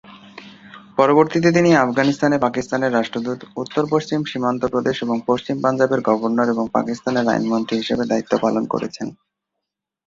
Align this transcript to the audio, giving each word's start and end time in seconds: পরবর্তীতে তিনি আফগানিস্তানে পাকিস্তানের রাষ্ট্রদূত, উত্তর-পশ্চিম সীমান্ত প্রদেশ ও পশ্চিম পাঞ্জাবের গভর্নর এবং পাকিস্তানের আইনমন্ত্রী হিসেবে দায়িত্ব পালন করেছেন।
পরবর্তীতে 0.97 1.49
তিনি 1.51 1.69
আফগানিস্তানে 1.75 2.37
পাকিস্তানের 2.39 2.93
রাষ্ট্রদূত, 2.93 3.39
উত্তর-পশ্চিম 3.57 4.19
সীমান্ত 4.25 4.61
প্রদেশ 4.65 4.97
ও 5.03 5.19
পশ্চিম 5.27 5.55
পাঞ্জাবের 5.61 6.01
গভর্নর 6.01 6.47
এবং 6.49 6.65
পাকিস্তানের 6.73 7.25
আইনমন্ত্রী 7.27 7.75
হিসেবে 7.77 8.03
দায়িত্ব 8.05 8.33
পালন 8.41 8.63
করেছেন। 8.65 9.07